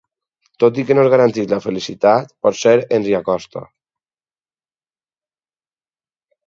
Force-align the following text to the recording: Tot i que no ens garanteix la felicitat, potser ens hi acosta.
Tot 0.61 0.79
i 0.83 0.85
que 0.87 0.95
no 0.95 1.03
ens 1.03 1.11
garanteix 1.13 1.49
la 1.51 1.59
felicitat, 1.65 2.33
potser 2.47 2.73
ens 2.99 3.11
hi 3.11 3.15
acosta. 3.19 3.65